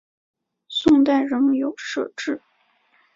[0.67, 2.41] 宋代仍有设置。